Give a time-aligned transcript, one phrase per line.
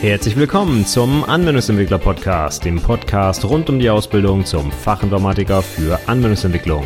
[0.00, 6.84] Herzlich willkommen zum Anwendungsentwickler Podcast, dem Podcast rund um die Ausbildung zum Fachinformatiker für Anwendungsentwicklung.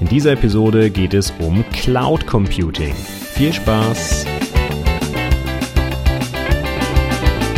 [0.00, 2.94] In dieser Episode geht es um Cloud Computing.
[2.94, 4.24] Viel Spaß!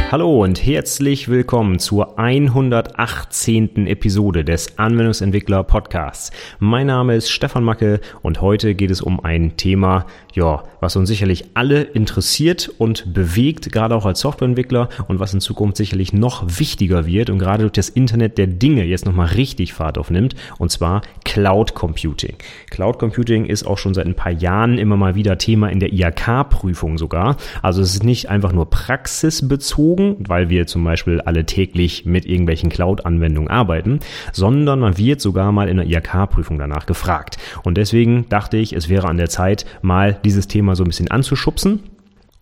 [0.09, 3.89] Hallo und herzlich willkommen zur 118.
[3.89, 6.31] Episode des Anwendungsentwickler Podcasts.
[6.61, 11.09] Mein Name ist Stefan Macke und heute geht es um ein Thema, ja, was uns
[11.09, 16.61] sicherlich alle interessiert und bewegt, gerade auch als Softwareentwickler und was in Zukunft sicherlich noch
[16.61, 20.71] wichtiger wird und gerade durch das Internet der Dinge jetzt nochmal richtig Fahrt aufnimmt und
[20.71, 22.37] zwar Cloud Computing.
[22.71, 25.93] Cloud Computing ist auch schon seit ein paar Jahren immer mal wieder Thema in der
[25.93, 27.37] IHK-Prüfung sogar.
[27.61, 32.27] Also es ist nicht einfach nur praxisbezogen, bezogen, weil wir zum Beispiel alle täglich mit
[32.27, 34.01] irgendwelchen Cloud-Anwendungen arbeiten,
[34.33, 37.39] sondern man wird sogar mal in der IHK-Prüfung danach gefragt.
[37.65, 41.11] Und deswegen dachte ich, es wäre an der Zeit, mal dieses Thema so ein bisschen
[41.11, 41.81] anzuschubsen.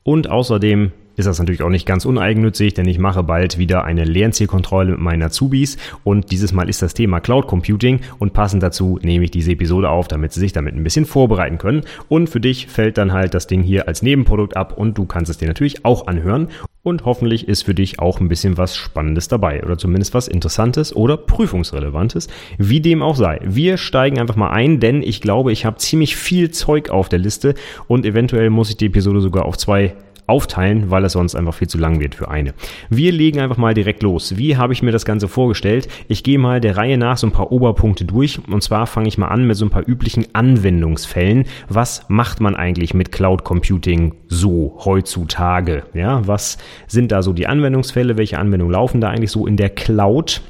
[0.03, 4.05] Und außerdem ist das natürlich auch nicht ganz uneigennützig, denn ich mache bald wieder eine
[4.05, 5.77] Lernzielkontrolle mit meinen Azubis.
[6.03, 8.01] Und dieses Mal ist das Thema Cloud Computing.
[8.19, 11.59] Und passend dazu nehme ich diese Episode auf, damit sie sich damit ein bisschen vorbereiten
[11.59, 11.83] können.
[12.09, 14.77] Und für dich fällt dann halt das Ding hier als Nebenprodukt ab.
[14.77, 16.49] Und du kannst es dir natürlich auch anhören
[16.85, 20.95] und hoffentlich ist für dich auch ein bisschen was Spannendes dabei oder zumindest was Interessantes
[20.95, 23.41] oder Prüfungsrelevantes, wie dem auch sei.
[23.43, 27.19] Wir steigen einfach mal ein, denn ich glaube, ich habe ziemlich viel Zeug auf der
[27.19, 27.55] Liste
[27.89, 29.95] und eventuell muss ich die Episode sogar auf zwei
[30.27, 32.55] aufteilen, weil es sonst einfach viel zu lang wird für eine.
[32.91, 34.37] Wir legen einfach mal direkt los.
[34.37, 35.89] Wie habe ich mir das Ganze vorgestellt?
[36.09, 39.19] Ich gehe mal der Reihe nach so ein paar Oberpunkte durch und zwar fange ich
[39.19, 41.45] mal an mit so ein paar üblichen Anwendungsfällen.
[41.69, 45.85] Was macht man eigentlich mit Cloud Computing so heutzutage?
[45.93, 48.17] Ja, was sind da so die Anwendungsfälle?
[48.17, 50.41] Welche Anwendungen laufen da eigentlich so in der Cloud?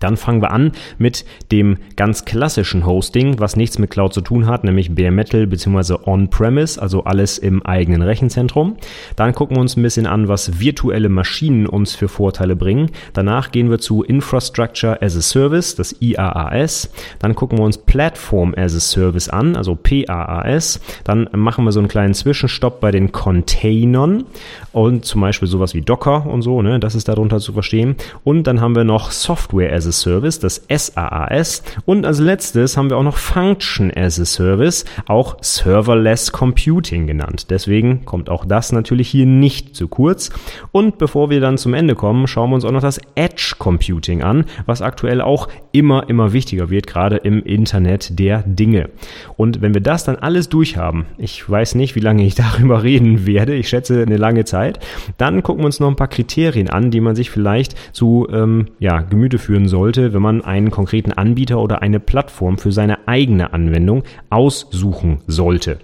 [0.00, 4.46] Dann fangen wir an mit dem ganz klassischen Hosting, was nichts mit Cloud zu tun
[4.46, 5.96] hat, nämlich Bare Metal bzw.
[6.04, 8.76] On-Premise, also alles im eigenen Rechenzentrum.
[9.14, 12.90] Dann gucken wir uns ein bisschen an, was virtuelle Maschinen uns für Vorteile bringen.
[13.12, 16.90] Danach gehen wir zu Infrastructure as a Service, das IaaS.
[17.18, 20.80] Dann gucken wir uns Platform as a Service an, also PaaS.
[21.04, 24.24] Dann machen wir so einen kleinen Zwischenstopp bei den Containern
[24.72, 27.96] und zum Beispiel sowas wie Docker und so, ne, das ist darunter zu verstehen.
[28.24, 31.62] Und dann haben wir noch Software as a Service, das SaaS.
[31.84, 37.46] Und als letztes haben wir auch noch Function as a Service, auch Serverless Computing genannt.
[37.50, 40.30] Deswegen kommt auch das natürlich hier nicht zu kurz.
[40.72, 44.22] Und bevor wir dann zum Ende kommen, schauen wir uns auch noch das Edge Computing
[44.22, 48.90] an, was aktuell auch immer, immer wichtiger wird, gerade im Internet der Dinge.
[49.36, 53.26] Und wenn wir das dann alles durchhaben, ich weiß nicht, wie lange ich darüber reden
[53.26, 54.80] werde, ich schätze eine lange Zeit,
[55.18, 58.68] dann gucken wir uns noch ein paar Kriterien an, die man sich vielleicht zu ähm,
[58.78, 63.52] ja, Gemüte führen sollte, wenn man einen konkreten Anbieter oder eine Plattform für seine eigene
[63.52, 65.78] Anwendung aussuchen sollte.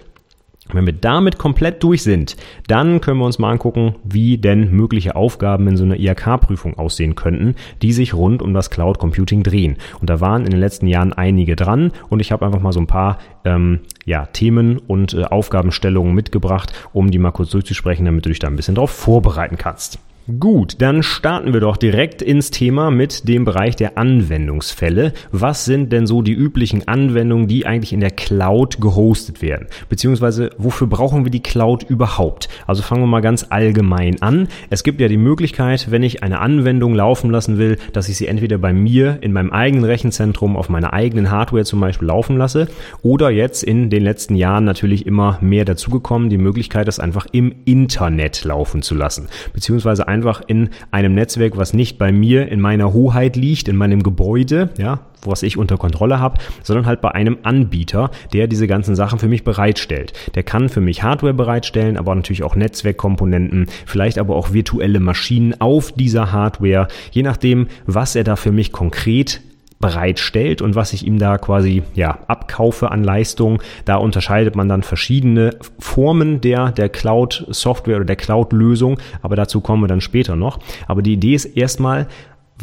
[0.71, 5.15] Wenn wir damit komplett durch sind, dann können wir uns mal angucken, wie denn mögliche
[5.15, 9.75] Aufgaben in so einer IHK-Prüfung aussehen könnten, die sich rund um das Cloud Computing drehen.
[9.99, 12.79] Und da waren in den letzten Jahren einige dran und ich habe einfach mal so
[12.79, 18.25] ein paar ähm, ja, Themen und äh, Aufgabenstellungen mitgebracht, um die mal kurz durchzusprechen, damit
[18.25, 19.99] du dich da ein bisschen drauf vorbereiten kannst.
[20.39, 25.11] Gut, dann starten wir doch direkt ins Thema mit dem Bereich der Anwendungsfälle.
[25.33, 29.67] Was sind denn so die üblichen Anwendungen, die eigentlich in der Cloud gehostet werden?
[29.89, 32.47] Beziehungsweise wofür brauchen wir die Cloud überhaupt?
[32.67, 34.47] Also fangen wir mal ganz allgemein an.
[34.69, 38.27] Es gibt ja die Möglichkeit, wenn ich eine Anwendung laufen lassen will, dass ich sie
[38.27, 42.69] entweder bei mir in meinem eigenen Rechenzentrum auf meiner eigenen Hardware zum Beispiel laufen lasse
[43.01, 47.53] oder jetzt in den letzten Jahren natürlich immer mehr dazugekommen, die Möglichkeit, das einfach im
[47.65, 49.27] Internet laufen zu lassen.
[49.51, 54.03] Beziehungsweise einfach in einem Netzwerk, was nicht bei mir in meiner Hoheit liegt, in meinem
[54.03, 58.95] Gebäude, ja, was ich unter Kontrolle habe, sondern halt bei einem Anbieter, der diese ganzen
[58.95, 60.13] Sachen für mich bereitstellt.
[60.35, 65.59] Der kann für mich Hardware bereitstellen, aber natürlich auch Netzwerkkomponenten, vielleicht aber auch virtuelle Maschinen
[65.59, 69.41] auf dieser Hardware, je nachdem, was er da für mich konkret
[69.83, 73.61] bereitstellt und was ich ihm da quasi ja abkaufe an Leistung.
[73.83, 79.35] Da unterscheidet man dann verschiedene Formen der der Cloud Software oder der Cloud Lösung, aber
[79.35, 80.59] dazu kommen wir dann später noch.
[80.87, 82.07] Aber die Idee ist erstmal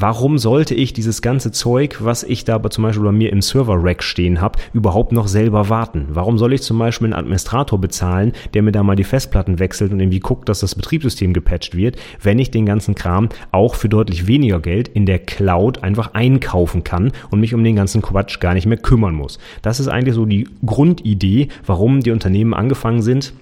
[0.02, 4.02] Warum sollte ich dieses ganze Zeug, was ich da zum Beispiel bei mir im Server-Rack
[4.02, 6.06] stehen habe, überhaupt noch selber warten?
[6.08, 9.92] Warum soll ich zum Beispiel einen Administrator bezahlen, der mir da mal die Festplatten wechselt
[9.92, 13.90] und irgendwie guckt, dass das Betriebssystem gepatcht wird, wenn ich den ganzen Kram auch für
[13.90, 18.40] deutlich weniger Geld in der Cloud einfach einkaufen kann und mich um den ganzen Quatsch
[18.40, 19.38] gar nicht mehr kümmern muss?
[19.60, 23.34] Das ist eigentlich so die Grundidee, warum die Unternehmen angefangen sind,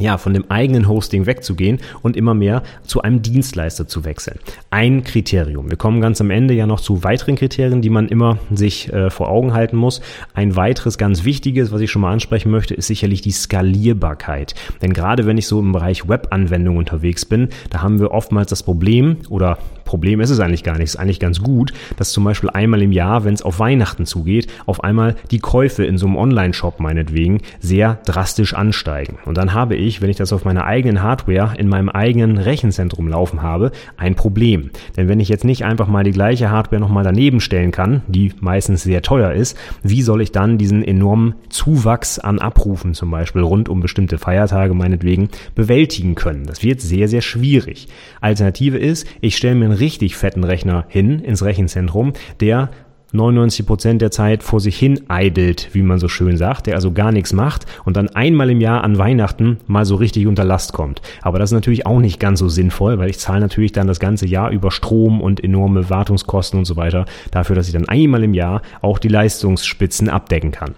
[0.00, 4.38] ja, von dem eigenen Hosting wegzugehen und immer mehr zu einem Dienstleister zu wechseln.
[4.70, 5.70] Ein Kriterium.
[5.70, 9.10] Wir kommen ganz am Ende ja noch zu weiteren Kriterien, die man immer sich äh,
[9.10, 10.00] vor Augen halten muss.
[10.34, 14.54] Ein weiteres ganz wichtiges, was ich schon mal ansprechen möchte, ist sicherlich die Skalierbarkeit.
[14.82, 18.62] Denn gerade wenn ich so im Bereich Webanwendung unterwegs bin, da haben wir oftmals das
[18.64, 22.50] Problem oder Problem ist es eigentlich gar nicht, ist eigentlich ganz gut, dass zum Beispiel
[22.50, 26.16] einmal im Jahr, wenn es auf Weihnachten zugeht, auf einmal die Käufe in so einem
[26.16, 29.18] Online-Shop meinetwegen sehr drastisch ansteigen.
[29.24, 33.08] Und dann habe ich, wenn ich das auf meiner eigenen Hardware in meinem eigenen Rechenzentrum
[33.08, 34.70] laufen habe, ein Problem.
[34.96, 38.32] Denn wenn ich jetzt nicht einfach mal die gleiche Hardware nochmal daneben stellen kann, die
[38.40, 43.42] meistens sehr teuer ist, wie soll ich dann diesen enormen Zuwachs an Abrufen zum Beispiel
[43.42, 46.46] rund um bestimmte Feiertage meinetwegen bewältigen können?
[46.46, 47.88] Das wird sehr, sehr schwierig.
[48.20, 52.70] Alternative ist, ich stelle mir richtig fetten Rechner hin ins Rechenzentrum, der
[53.14, 56.92] 99 Prozent der Zeit vor sich hin eidelt, wie man so schön sagt, der also
[56.92, 60.72] gar nichts macht und dann einmal im Jahr an Weihnachten mal so richtig unter Last
[60.72, 61.00] kommt.
[61.22, 64.00] Aber das ist natürlich auch nicht ganz so sinnvoll, weil ich zahle natürlich dann das
[64.00, 68.24] ganze Jahr über Strom und enorme Wartungskosten und so weiter dafür, dass ich dann einmal
[68.24, 70.74] im Jahr auch die Leistungsspitzen abdecken kann.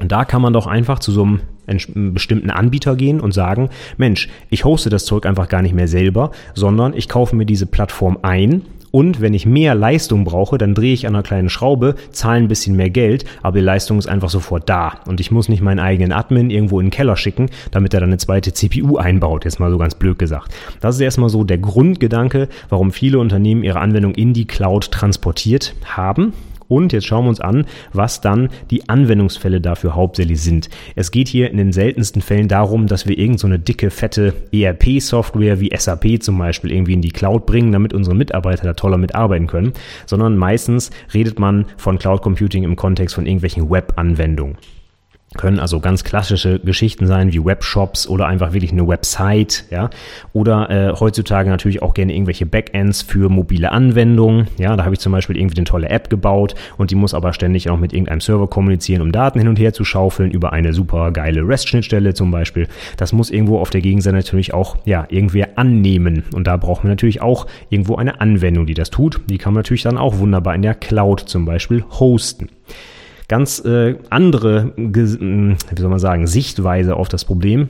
[0.00, 1.40] Und da kann man doch einfach zu so einem
[1.94, 6.30] bestimmten Anbieter gehen und sagen, Mensch, ich hoste das Zeug einfach gar nicht mehr selber,
[6.54, 10.94] sondern ich kaufe mir diese Plattform ein und wenn ich mehr Leistung brauche, dann drehe
[10.94, 14.30] ich an einer kleinen Schraube, zahle ein bisschen mehr Geld, aber die Leistung ist einfach
[14.30, 15.00] sofort da.
[15.06, 18.10] Und ich muss nicht meinen eigenen Admin irgendwo in den Keller schicken, damit er dann
[18.10, 20.54] eine zweite CPU einbaut, jetzt mal so ganz blöd gesagt.
[20.80, 25.74] Das ist erstmal so der Grundgedanke, warum viele Unternehmen ihre Anwendung in die Cloud transportiert
[25.84, 26.32] haben.
[26.68, 30.68] Und jetzt schauen wir uns an, was dann die Anwendungsfälle dafür hauptsächlich sind.
[30.94, 35.60] Es geht hier in den seltensten Fällen darum, dass wir irgend so dicke, fette ERP-Software
[35.60, 39.46] wie SAP zum Beispiel irgendwie in die Cloud bringen, damit unsere Mitarbeiter da toller mitarbeiten
[39.46, 39.72] können,
[40.06, 44.56] sondern meistens redet man von Cloud Computing im Kontext von irgendwelchen Web-Anwendungen
[45.36, 49.90] können also ganz klassische Geschichten sein wie Webshops oder einfach wirklich eine Website, ja,
[50.32, 55.00] oder äh, heutzutage natürlich auch gerne irgendwelche Backends für mobile Anwendungen, ja, da habe ich
[55.00, 58.20] zum Beispiel irgendwie eine tolle App gebaut und die muss aber ständig auch mit irgendeinem
[58.20, 62.30] Server kommunizieren, um Daten hin und her zu schaufeln über eine super geile REST-Schnittstelle zum
[62.30, 62.66] Beispiel.
[62.96, 66.90] Das muss irgendwo auf der Gegenseite natürlich auch ja irgendwer annehmen und da braucht man
[66.90, 69.20] natürlich auch irgendwo eine Anwendung, die das tut.
[69.28, 72.48] Die kann man natürlich dann auch wunderbar in der Cloud zum Beispiel hosten
[73.28, 77.68] ganz äh, andere, hm, wie soll man sagen, Sichtweise auf das Problem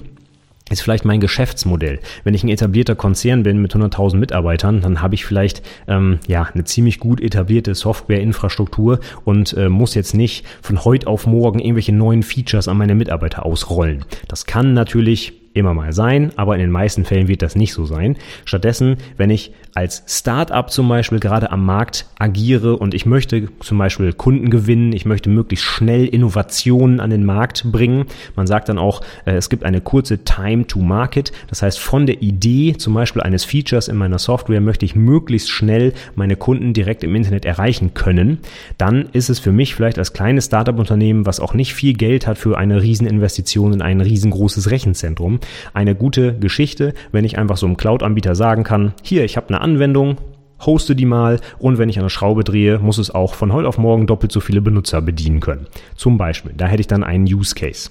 [0.71, 1.99] ist vielleicht mein Geschäftsmodell.
[2.25, 6.43] Wenn ich ein etablierter Konzern bin mit 100.000 Mitarbeitern, dann habe ich vielleicht ähm, ja
[6.43, 11.95] eine ziemlich gut etablierte Softwareinfrastruktur und äh, muss jetzt nicht von heute auf morgen irgendwelche
[11.95, 14.05] neuen Features an meine Mitarbeiter ausrollen.
[14.29, 17.85] Das kann natürlich immer mal sein, aber in den meisten Fällen wird das nicht so
[17.85, 18.17] sein.
[18.45, 23.79] Stattdessen, wenn ich als Startup zum Beispiel gerade am Markt agiere und ich möchte zum
[23.79, 28.07] Beispiel Kunden gewinnen, ich möchte möglichst schnell Innovationen an den Markt bringen.
[28.35, 31.31] Man sagt dann auch, äh, es gibt eine kurze Time to Market.
[31.49, 35.49] Das heißt, von der Idee zum Beispiel eines Features in meiner Software möchte ich möglichst
[35.49, 38.39] schnell meine Kunden direkt im Internet erreichen können.
[38.79, 42.39] Dann ist es für mich vielleicht als kleines Startup-Unternehmen, was auch nicht viel Geld hat
[42.39, 45.39] für eine Rieseninvestition in ein riesengroßes Rechenzentrum,
[45.75, 49.61] eine gute Geschichte, wenn ich einfach so einem Cloud-Anbieter sagen kann, hier, ich habe eine
[49.61, 50.19] Anwendung,
[50.65, 53.79] hoste die mal und wenn ich eine Schraube drehe, muss es auch von heute auf
[53.79, 55.67] morgen doppelt so viele Benutzer bedienen können.
[55.97, 57.91] Zum Beispiel, da hätte ich dann einen Use Case.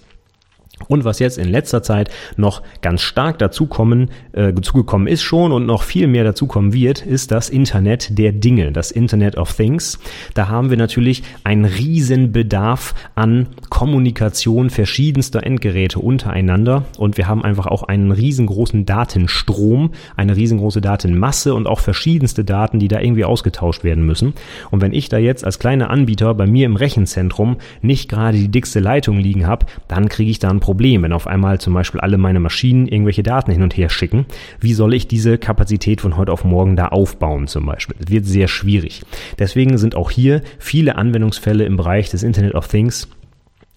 [0.88, 5.66] Und was jetzt in letzter Zeit noch ganz stark dazukommen, äh, dazugekommen ist schon und
[5.66, 10.00] noch viel mehr dazukommen wird, ist das Internet der Dinge, das Internet of Things.
[10.34, 17.44] Da haben wir natürlich einen riesen Bedarf an Kommunikation verschiedenster Endgeräte untereinander und wir haben
[17.44, 23.25] einfach auch einen riesengroßen Datenstrom, eine riesengroße Datenmasse und auch verschiedenste Daten, die da irgendwie
[23.25, 24.34] ausgetauscht werden müssen.
[24.72, 28.50] Und wenn ich da jetzt als kleiner Anbieter bei mir im Rechenzentrum nicht gerade die
[28.50, 32.00] dickste Leitung liegen habe, dann kriege ich da ein Problem, wenn auf einmal zum Beispiel
[32.00, 34.25] alle meine Maschinen irgendwelche Daten hin und her schicken.
[34.60, 37.96] Wie soll ich diese Kapazität von heute auf morgen da aufbauen zum Beispiel?
[38.00, 39.01] Das wird sehr schwierig.
[39.39, 43.07] Deswegen sind auch hier viele Anwendungsfälle im Bereich des Internet of Things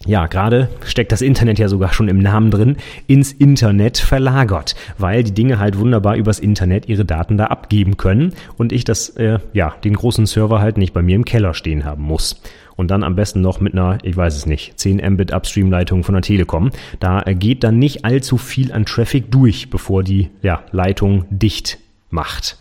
[0.07, 2.77] ja, gerade steckt das Internet ja sogar schon im Namen drin,
[3.07, 8.33] ins Internet verlagert, weil die Dinge halt wunderbar übers Internet ihre Daten da abgeben können
[8.57, 11.85] und ich das, äh, ja, den großen Server halt nicht bei mir im Keller stehen
[11.85, 12.41] haben muss
[12.77, 16.15] und dann am besten noch mit einer, ich weiß es nicht, 10 Mbit Upstream-Leitung von
[16.15, 16.71] der Telekom.
[16.99, 21.79] Da geht dann nicht allzu viel an Traffic durch, bevor die ja, Leitung dicht
[22.09, 22.57] macht.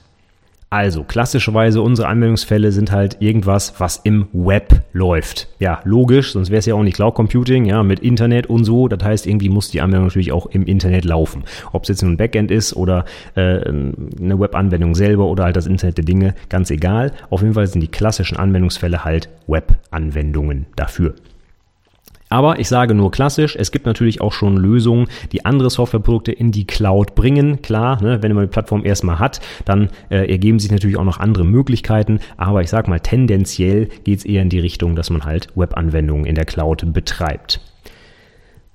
[0.71, 5.47] Also, klassischerweise unsere Anwendungsfälle sind halt irgendwas, was im Web läuft.
[5.57, 8.87] Ja, logisch, sonst wäre es ja auch nicht Cloud Computing, ja, mit Internet und so.
[8.87, 11.43] Das heißt, irgendwie muss die Anwendung natürlich auch im Internet laufen.
[11.71, 15.97] Ob es jetzt ein Backend ist oder äh, eine Web-Anwendung selber oder halt das Internet
[15.97, 17.13] der Dinge, ganz egal.
[17.31, 21.15] Auf jeden Fall sind die klassischen Anwendungsfälle halt Web-Anwendungen dafür.
[22.29, 26.51] Aber ich sage nur klassisch, es gibt natürlich auch schon Lösungen, die andere Softwareprodukte in
[26.51, 27.61] die Cloud bringen.
[27.63, 31.19] Klar, ne, wenn man die Plattform erstmal hat, dann äh, ergeben sich natürlich auch noch
[31.19, 32.19] andere Möglichkeiten.
[32.37, 36.25] Aber ich sage mal, tendenziell geht es eher in die Richtung, dass man halt Webanwendungen
[36.25, 37.61] in der Cloud betreibt.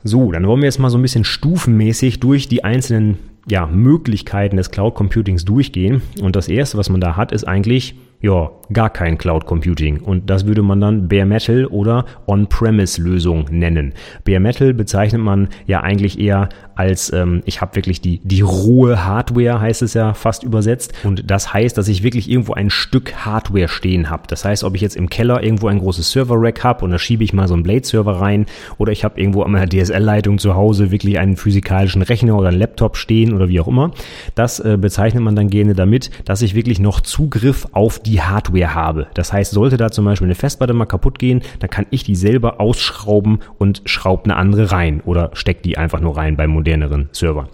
[0.02, 3.18] So, dann wollen wir jetzt mal so ein bisschen stufenmäßig durch die einzelnen
[3.48, 6.02] ja, Möglichkeiten des Cloud Computings durchgehen.
[6.20, 7.94] Und das erste, was man da hat, ist eigentlich
[8.24, 10.00] ja, gar kein Cloud Computing.
[10.00, 13.92] Und das würde man dann Bare Metal oder On-Premise-Lösung nennen.
[14.24, 19.04] Bare Metal bezeichnet man ja eigentlich eher als ähm, ich habe wirklich die, die rohe
[19.04, 20.92] Hardware, heißt es ja fast übersetzt.
[21.04, 24.24] Und das heißt, dass ich wirklich irgendwo ein Stück Hardware stehen habe.
[24.26, 27.22] Das heißt, ob ich jetzt im Keller irgendwo ein großes Server-Rack habe und da schiebe
[27.22, 28.46] ich mal so einen Blade-Server rein
[28.78, 32.58] oder ich habe irgendwo an meiner DSL-Leitung zu Hause wirklich einen physikalischen Rechner oder einen
[32.58, 33.92] Laptop stehen oder wie auch immer.
[34.34, 38.74] Das äh, bezeichnet man dann gerne damit, dass ich wirklich noch Zugriff auf die Hardware
[38.74, 39.06] habe.
[39.14, 42.14] Das heißt, sollte da zum Beispiel eine Festplatte mal kaputt gehen, dann kann ich die
[42.14, 47.08] selber ausschrauben und schraube eine andere rein oder steck die einfach nur rein beim moderneren
[47.12, 47.48] Server.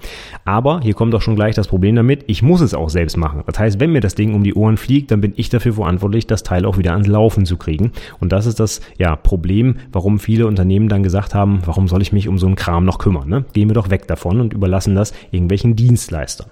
[0.45, 3.43] Aber hier kommt auch schon gleich das Problem damit, ich muss es auch selbst machen.
[3.47, 6.27] Das heißt, wenn mir das Ding um die Ohren fliegt, dann bin ich dafür verantwortlich,
[6.27, 7.93] das Teil auch wieder ans Laufen zu kriegen.
[8.19, 12.13] Und das ist das ja, Problem, warum viele Unternehmen dann gesagt haben, warum soll ich
[12.13, 13.29] mich um so einen Kram noch kümmern?
[13.29, 13.45] Ne?
[13.53, 16.49] Gehen wir doch weg davon und überlassen das irgendwelchen Dienstleistern.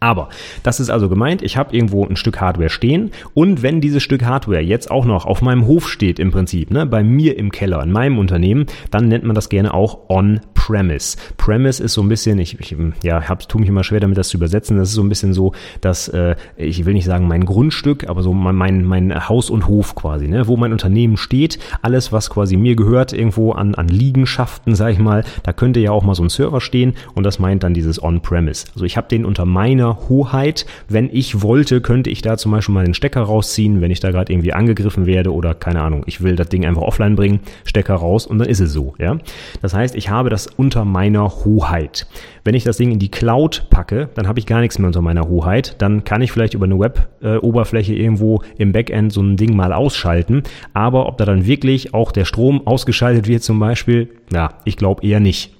[0.00, 0.28] Aber
[0.62, 4.24] das ist also gemeint, ich habe irgendwo ein Stück Hardware stehen und wenn dieses Stück
[4.24, 7.82] Hardware jetzt auch noch auf meinem Hof steht im Prinzip, ne, bei mir im Keller,
[7.82, 10.53] in meinem Unternehmen, dann nennt man das gerne auch On-Premise.
[10.66, 14.28] Premise ist so ein bisschen, ich, ich ja, hab, tu mich immer schwer damit das
[14.28, 17.44] zu übersetzen, das ist so ein bisschen so, dass, äh, ich will nicht sagen mein
[17.44, 21.58] Grundstück, aber so mein, mein, mein Haus und Hof quasi, ne, wo mein Unternehmen steht,
[21.82, 25.90] alles was quasi mir gehört, irgendwo an, an Liegenschaften, sag ich mal, da könnte ja
[25.90, 28.66] auch mal so ein Server stehen und das meint dann dieses On-Premise.
[28.74, 30.66] Also ich habe den unter meiner Hoheit.
[30.88, 34.10] Wenn ich wollte, könnte ich da zum Beispiel mal den Stecker rausziehen, wenn ich da
[34.10, 37.94] gerade irgendwie angegriffen werde oder keine Ahnung, ich will das Ding einfach offline bringen, Stecker
[37.94, 39.18] raus und dann ist es so, ja.
[39.62, 42.06] Das heißt, ich habe das unter meiner Hoheit.
[42.44, 45.00] Wenn ich das Ding in die Cloud packe, dann habe ich gar nichts mehr unter
[45.00, 45.76] meiner Hoheit.
[45.78, 50.42] Dann kann ich vielleicht über eine Web-Oberfläche irgendwo im Backend so ein Ding mal ausschalten.
[50.72, 55.06] Aber ob da dann wirklich auch der Strom ausgeschaltet wird zum Beispiel, ja, ich glaube
[55.06, 55.53] eher nicht.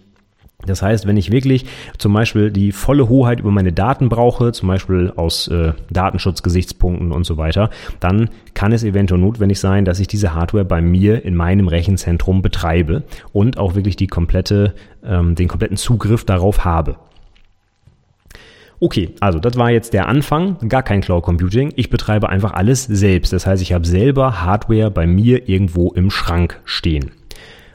[0.66, 1.66] Das heißt, wenn ich wirklich
[1.98, 7.24] zum Beispiel die volle Hoheit über meine Daten brauche, zum Beispiel aus äh, Datenschutzgesichtspunkten und
[7.24, 11.34] so weiter, dann kann es eventuell notwendig sein, dass ich diese Hardware bei mir in
[11.34, 13.02] meinem Rechenzentrum betreibe
[13.32, 16.96] und auch wirklich die komplette, ähm, den kompletten Zugriff darauf habe.
[18.80, 21.72] Okay, also das war jetzt der Anfang, gar kein Cloud Computing.
[21.76, 23.32] Ich betreibe einfach alles selbst.
[23.32, 27.12] Das heißt, ich habe selber Hardware bei mir irgendwo im Schrank stehen.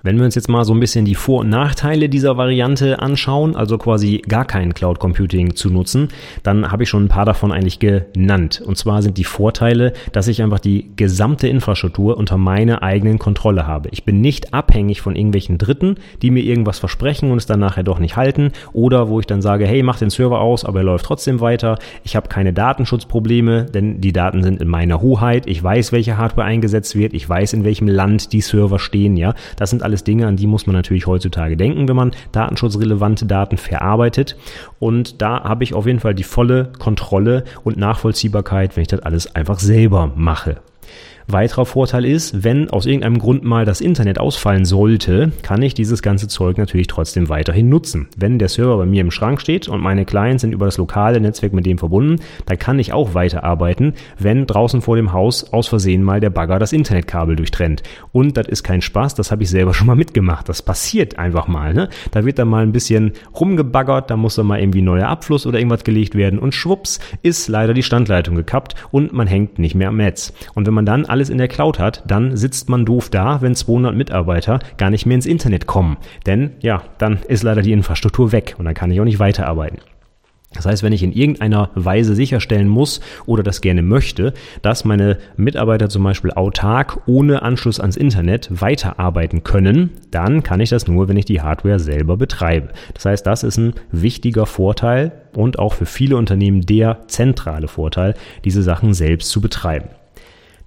[0.01, 3.55] Wenn wir uns jetzt mal so ein bisschen die Vor- und Nachteile dieser Variante anschauen,
[3.55, 6.07] also quasi gar kein Cloud Computing zu nutzen,
[6.43, 8.61] dann habe ich schon ein paar davon eigentlich genannt.
[8.65, 13.67] Und zwar sind die Vorteile, dass ich einfach die gesamte Infrastruktur unter meiner eigenen Kontrolle
[13.67, 13.89] habe.
[13.91, 17.83] Ich bin nicht abhängig von irgendwelchen Dritten, die mir irgendwas versprechen und es dann nachher
[17.83, 20.85] doch nicht halten oder wo ich dann sage, hey, mach den Server aus, aber er
[20.85, 21.77] läuft trotzdem weiter.
[22.03, 25.45] Ich habe keine Datenschutzprobleme, denn die Daten sind in meiner Hoheit.
[25.47, 27.13] Ich weiß, welche Hardware eingesetzt wird.
[27.13, 29.17] Ich weiß, in welchem Land die Server stehen.
[29.17, 33.25] Ja, das sind alles Dinge, an die muss man natürlich heutzutage denken, wenn man datenschutzrelevante
[33.25, 34.37] Daten verarbeitet.
[34.77, 39.01] Und da habe ich auf jeden Fall die volle Kontrolle und Nachvollziehbarkeit, wenn ich das
[39.01, 40.57] alles einfach selber mache.
[41.31, 46.01] Weiterer Vorteil ist, wenn aus irgendeinem Grund mal das Internet ausfallen sollte, kann ich dieses
[46.01, 48.07] ganze Zeug natürlich trotzdem weiterhin nutzen.
[48.17, 51.21] Wenn der Server bei mir im Schrank steht und meine Clients sind über das lokale
[51.21, 52.15] Netzwerk mit dem verbunden,
[52.47, 56.57] dann kann ich auch weiterarbeiten, wenn draußen vor dem Haus aus Versehen mal der Bagger
[56.57, 57.83] das Internetkabel durchtrennt.
[58.11, 60.49] Und das ist kein Spaß, das habe ich selber schon mal mitgemacht.
[60.49, 61.75] Das passiert einfach mal.
[61.75, 61.89] Ne?
[62.09, 65.59] Da wird dann mal ein bisschen rumgebaggert, da muss dann mal irgendwie neuer Abfluss oder
[65.59, 69.89] irgendwas gelegt werden und schwupps ist leider die Standleitung gekappt und man hängt nicht mehr
[69.89, 70.33] am Netz.
[70.55, 73.41] Und wenn man dann alle alles in der Cloud hat, dann sitzt man doof da,
[73.41, 75.97] wenn 200 Mitarbeiter gar nicht mehr ins Internet kommen.
[76.25, 79.79] Denn ja, dann ist leider die Infrastruktur weg und dann kann ich auch nicht weiterarbeiten.
[80.53, 85.17] Das heißt, wenn ich in irgendeiner Weise sicherstellen muss oder das gerne möchte, dass meine
[85.35, 91.09] Mitarbeiter zum Beispiel autark ohne Anschluss ans Internet weiterarbeiten können, dann kann ich das nur,
[91.09, 92.69] wenn ich die Hardware selber betreibe.
[92.93, 98.13] Das heißt, das ist ein wichtiger Vorteil und auch für viele Unternehmen der zentrale Vorteil,
[98.45, 99.89] diese Sachen selbst zu betreiben.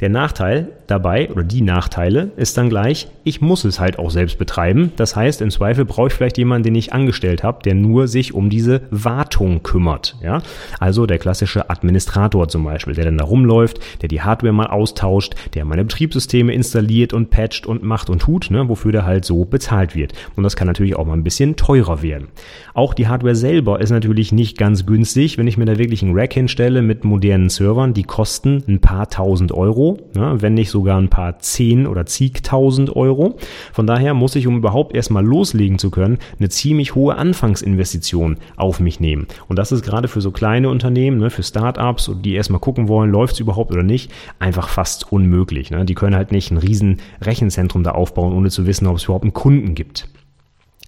[0.02, 4.36] Der Nachteil dabei oder die Nachteile ist dann gleich, ich muss es halt auch selbst
[4.36, 4.90] betreiben.
[4.96, 8.34] Das heißt, im Zweifel brauche ich vielleicht jemanden, den ich angestellt habe, der nur sich
[8.34, 10.16] um diese Wartung kümmert.
[10.20, 10.42] Ja?
[10.80, 15.36] Also der klassische Administrator zum Beispiel, der dann da rumläuft, der die Hardware mal austauscht,
[15.54, 18.68] der meine Betriebssysteme installiert und patcht und macht und tut, ne?
[18.68, 20.14] wofür der halt so bezahlt wird.
[20.34, 22.26] Und das kann natürlich auch mal ein bisschen teurer werden.
[22.74, 25.38] Auch die Hardware selber ist natürlich nicht ganz günstig.
[25.38, 29.08] Wenn ich mir da wirklich einen Rack hinstelle mit modernen Servern, die kosten ein paar
[29.08, 33.36] tausend Euro Ne, wenn nicht sogar ein paar zehn oder zigtausend Euro.
[33.72, 38.80] Von daher muss ich, um überhaupt erstmal loslegen zu können, eine ziemlich hohe Anfangsinvestition auf
[38.80, 39.26] mich nehmen.
[39.48, 43.10] Und das ist gerade für so kleine Unternehmen, ne, für Startups, die erstmal gucken wollen,
[43.10, 45.70] läuft es überhaupt oder nicht, einfach fast unmöglich.
[45.70, 45.84] Ne?
[45.84, 49.24] Die können halt nicht ein riesen Rechenzentrum da aufbauen, ohne zu wissen, ob es überhaupt
[49.24, 50.08] einen Kunden gibt.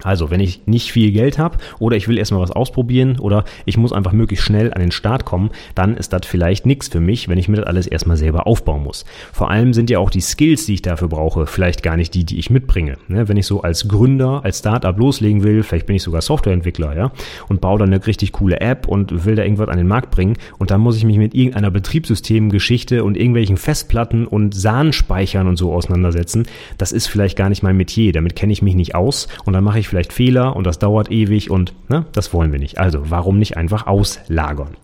[0.03, 3.77] Also, wenn ich nicht viel Geld habe oder ich will erstmal was ausprobieren oder ich
[3.77, 7.29] muss einfach möglichst schnell an den Start kommen, dann ist das vielleicht nichts für mich,
[7.29, 9.05] wenn ich mir das alles erstmal selber aufbauen muss.
[9.33, 12.25] Vor allem sind ja auch die Skills, die ich dafür brauche, vielleicht gar nicht die,
[12.25, 12.99] die ich mitbringe.
[13.09, 16.97] Ne, wenn ich so als Gründer, als Startup loslegen will, vielleicht bin ich sogar Softwareentwickler,
[16.97, 17.13] ja,
[17.49, 20.37] und baue dann eine richtig coole App und will da irgendwas an den Markt bringen
[20.59, 25.73] und dann muss ich mich mit irgendeiner Betriebssystemgeschichte und irgendwelchen Festplatten und SAN-Speichern und so
[25.73, 26.47] auseinandersetzen.
[26.79, 29.65] Das ist vielleicht gar nicht mein Metier, damit kenne ich mich nicht aus und dann
[29.65, 32.79] mache ich vielleicht Fehler und das dauert ewig und ne, das wollen wir nicht.
[32.79, 34.77] Also warum nicht einfach auslagern?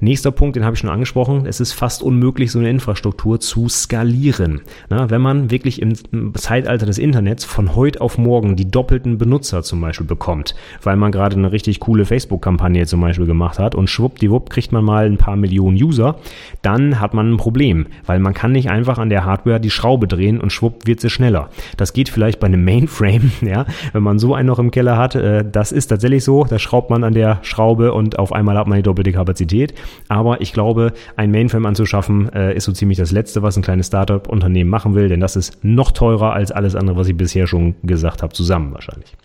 [0.00, 3.68] Nächster Punkt, den habe ich schon angesprochen, es ist fast unmöglich, so eine Infrastruktur zu
[3.68, 4.62] skalieren.
[4.90, 5.94] Na, wenn man wirklich im
[6.34, 11.12] Zeitalter des Internets von heute auf morgen die doppelten Benutzer zum Beispiel bekommt, weil man
[11.12, 15.18] gerade eine richtig coole Facebook-Kampagne zum Beispiel gemacht hat und schwuppdiwupp kriegt man mal ein
[15.18, 16.16] paar Millionen User,
[16.62, 20.08] dann hat man ein Problem, weil man kann nicht einfach an der Hardware die Schraube
[20.08, 21.50] drehen und schwupp wird sie schneller.
[21.76, 25.14] Das geht vielleicht bei einem Mainframe, ja, wenn man so einen noch im Keller hat,
[25.14, 28.66] äh, das ist tatsächlich so, da schraubt man an der Schraube und auf einmal hat
[28.66, 29.74] man die doppelte Kapazität.
[30.08, 33.88] Aber ich glaube, ein Mainframe anzuschaffen, äh, ist so ziemlich das Letzte, was ein kleines
[33.88, 37.74] Startup-Unternehmen machen will, denn das ist noch teurer als alles andere, was ich bisher schon
[37.82, 39.16] gesagt habe, zusammen wahrscheinlich.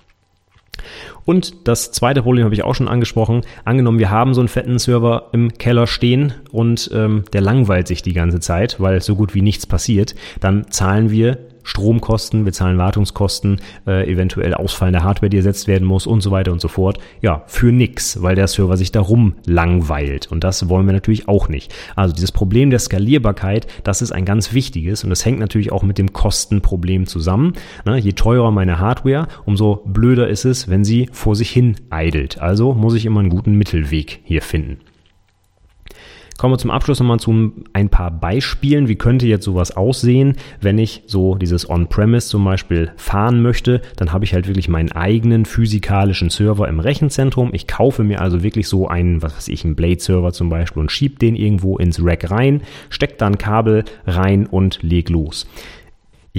[1.26, 3.42] Und das zweite Problem habe ich auch schon angesprochen.
[3.66, 8.02] Angenommen, wir haben so einen fetten Server im Keller stehen und ähm, der langweilt sich
[8.02, 12.78] die ganze Zeit, weil so gut wie nichts passiert, dann zahlen wir Stromkosten, wir zahlen
[12.78, 17.00] Wartungskosten, äh, eventuell ausfallende Hardware, die ersetzt werden muss und so weiter und so fort.
[17.22, 20.32] Ja, für nix, weil der Server sich darum langweilt.
[20.32, 21.74] Und das wollen wir natürlich auch nicht.
[21.96, 25.84] Also dieses Problem der Skalierbarkeit, das ist ein ganz wichtiges und das hängt natürlich auch
[25.84, 27.54] mit dem Kostenproblem zusammen.
[27.86, 32.42] Ne, je teurer meine Hardware, umso blöder ist es, wenn sie vor sich hin eidelt.
[32.42, 34.78] Also muss ich immer einen guten Mittelweg hier finden.
[36.40, 38.88] Kommen wir zum Abschluss nochmal zu ein paar Beispielen.
[38.88, 43.82] Wie könnte jetzt sowas aussehen, wenn ich so dieses On-Premise zum Beispiel fahren möchte?
[43.98, 47.50] Dann habe ich halt wirklich meinen eigenen physikalischen Server im Rechenzentrum.
[47.52, 50.94] Ich kaufe mir also wirklich so einen, was weiß ich, einen Blade-Server zum Beispiel und
[50.94, 55.46] schiebe den irgendwo ins Rack rein, stecke dann Kabel rein und leg los.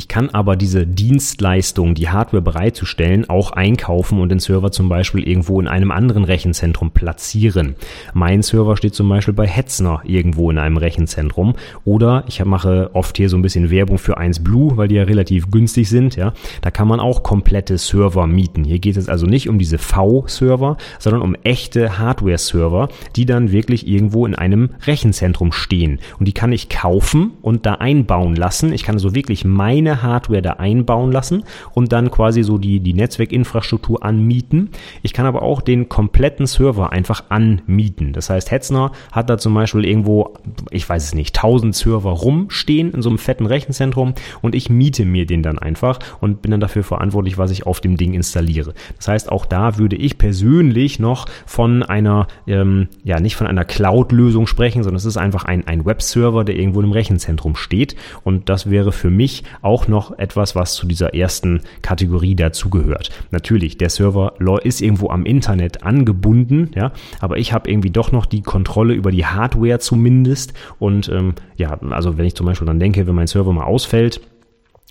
[0.01, 5.29] Ich kann aber diese Dienstleistung, die Hardware bereitzustellen, auch einkaufen und den Server zum Beispiel
[5.29, 7.75] irgendwo in einem anderen Rechenzentrum platzieren.
[8.15, 13.19] Mein Server steht zum Beispiel bei Hetzner irgendwo in einem Rechenzentrum oder ich mache oft
[13.19, 16.17] hier so ein bisschen Werbung für 1Blue, weil die ja relativ günstig sind.
[16.17, 16.33] Ja,
[16.63, 18.65] da kann man auch komplette Server mieten.
[18.65, 23.87] Hier geht es also nicht um diese V-Server, sondern um echte Hardware-Server, die dann wirklich
[23.87, 28.73] irgendwo in einem Rechenzentrum stehen und die kann ich kaufen und da einbauen lassen.
[28.73, 32.81] Ich kann also wirklich mein meine Hardware da einbauen lassen und dann quasi so die,
[32.81, 34.71] die Netzwerkinfrastruktur anmieten.
[35.03, 38.13] Ich kann aber auch den kompletten Server einfach anmieten.
[38.13, 40.35] Das heißt, Hetzner hat da zum Beispiel irgendwo,
[40.71, 45.05] ich weiß es nicht, 1000 Server rumstehen in so einem fetten Rechenzentrum und ich miete
[45.05, 48.75] mir den dann einfach und bin dann dafür verantwortlich, was ich auf dem Ding installiere.
[48.97, 53.65] Das heißt, auch da würde ich persönlich noch von einer, ähm, ja, nicht von einer
[53.65, 58.49] Cloud-Lösung sprechen, sondern es ist einfach ein, ein Webserver, der irgendwo im Rechenzentrum steht und
[58.49, 63.11] das wäre für mich auch auch noch etwas, was zu dieser ersten Kategorie dazugehört.
[63.31, 64.33] Natürlich, der Server
[64.65, 69.13] ist irgendwo am Internet angebunden, ja, aber ich habe irgendwie doch noch die Kontrolle über
[69.13, 70.55] die Hardware zumindest.
[70.81, 74.21] Und ähm, ja, also wenn ich zum Beispiel dann denke, wenn mein Server mal ausfällt,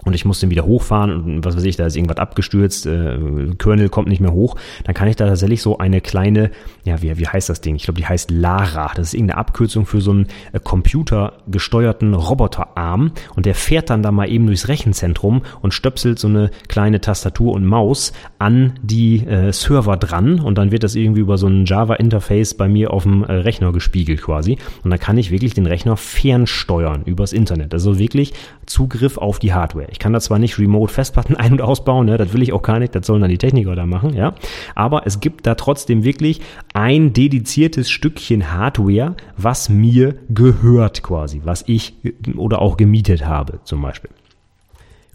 [0.06, 3.18] und ich muss den wieder hochfahren und was weiß ich, da ist irgendwas abgestürzt, äh,
[3.58, 6.52] Kernel kommt nicht mehr hoch, dann kann ich da tatsächlich so eine kleine,
[6.86, 7.76] ja, wie, wie heißt das Ding?
[7.76, 8.92] Ich glaube, die heißt Lara.
[8.96, 14.12] Das ist irgendeine Abkürzung für so einen äh, computergesteuerten Roboterarm und der fährt dann da
[14.12, 19.52] mal eben durchs Rechenzentrum und stöpselt so eine kleine Tastatur und Maus an die äh,
[19.52, 23.24] Server dran und dann wird das irgendwie über so ein Java-Interface bei mir auf dem
[23.24, 27.74] äh, Rechner gespiegelt quasi und dann kann ich wirklich den Rechner fernsteuern übers Internet.
[27.74, 28.34] Also wirklich
[28.66, 29.89] Zugriff auf die Hardware.
[29.92, 32.62] Ich kann da zwar nicht remote Festplatten ein- und ausbauen, ne, das will ich auch
[32.62, 34.34] gar nicht, das sollen dann die Techniker da machen, ja.
[34.76, 36.42] Aber es gibt da trotzdem wirklich
[36.74, 41.96] ein dediziertes Stückchen Hardware, was mir gehört quasi, was ich
[42.36, 44.12] oder auch gemietet habe zum Beispiel.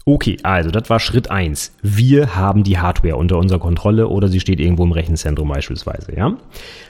[0.07, 1.73] Okay, also das war Schritt eins.
[1.81, 6.37] Wir haben die Hardware unter unserer Kontrolle oder sie steht irgendwo im Rechenzentrum beispielsweise, ja?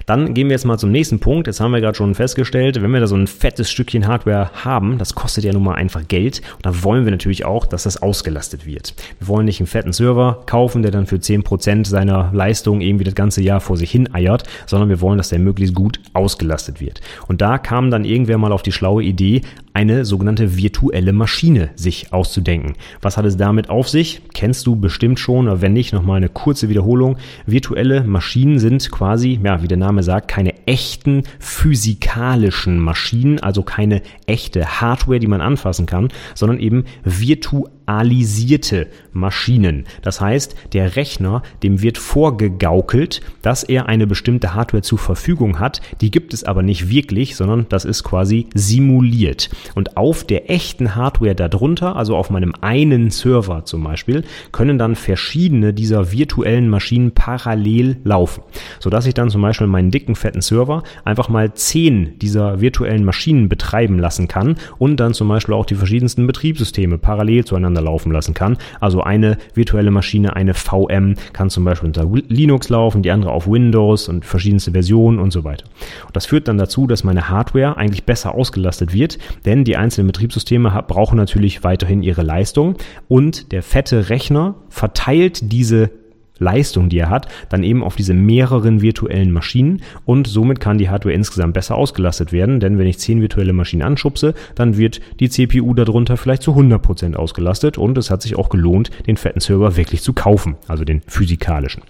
[0.05, 1.47] Dann gehen wir jetzt mal zum nächsten Punkt.
[1.47, 4.97] Jetzt haben wir gerade schon festgestellt, wenn wir da so ein fettes Stückchen Hardware haben,
[4.97, 8.01] das kostet ja nun mal einfach Geld und da wollen wir natürlich auch, dass das
[8.01, 8.93] ausgelastet wird.
[9.19, 13.15] Wir wollen nicht einen fetten Server kaufen, der dann für 10% seiner Leistung irgendwie das
[13.15, 16.99] ganze Jahr vor sich hin eiert, sondern wir wollen, dass der möglichst gut ausgelastet wird.
[17.29, 19.41] Und da kam dann irgendwer mal auf die schlaue Idee,
[19.75, 22.75] eine sogenannte virtuelle Maschine sich auszudenken.
[23.01, 24.21] Was hat es damit auf sich?
[24.33, 27.17] Kennst du bestimmt schon, aber wenn nicht, nochmal eine kurze Wiederholung.
[27.45, 34.01] Virtuelle Maschinen sind quasi, ja, wie der Name sagt, keine echten physikalischen Maschinen, also keine
[34.27, 39.85] echte Hardware, die man anfassen kann, sondern eben virtuelle alisierte Maschinen.
[40.01, 45.81] Das heißt, der Rechner, dem wird vorgegaukelt, dass er eine bestimmte Hardware zur Verfügung hat.
[46.01, 49.49] Die gibt es aber nicht wirklich, sondern das ist quasi simuliert.
[49.75, 54.95] Und auf der echten Hardware darunter, also auf meinem einen Server zum Beispiel, können dann
[54.95, 58.43] verschiedene dieser virtuellen Maschinen parallel laufen.
[58.79, 63.49] Sodass ich dann zum Beispiel meinen dicken, fetten Server einfach mal zehn dieser virtuellen Maschinen
[63.49, 68.11] betreiben lassen kann und dann zum Beispiel auch die verschiedensten Betriebssysteme parallel zueinander nebeneinander laufen
[68.11, 68.57] lassen kann.
[68.79, 73.47] Also eine virtuelle Maschine, eine VM kann zum Beispiel unter Linux laufen, die andere auf
[73.47, 75.65] Windows und verschiedenste Versionen und so weiter.
[76.05, 80.07] Und das führt dann dazu, dass meine Hardware eigentlich besser ausgelastet wird, denn die einzelnen
[80.07, 82.75] Betriebssysteme brauchen natürlich weiterhin ihre Leistung
[83.07, 85.89] und der fette Rechner verteilt diese
[86.37, 90.89] Leistung, die er hat, dann eben auf diese mehreren virtuellen Maschinen und somit kann die
[90.89, 95.29] Hardware insgesamt besser ausgelastet werden, denn wenn ich zehn virtuelle Maschinen anschubse, dann wird die
[95.29, 99.77] CPU darunter vielleicht zu 100% ausgelastet und es hat sich auch gelohnt, den fetten Server
[99.77, 101.83] wirklich zu kaufen, also den physikalischen.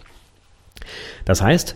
[1.25, 1.75] Das heißt,